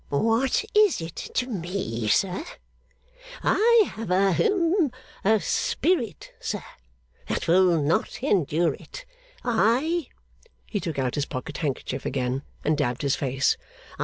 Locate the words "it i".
8.73-10.07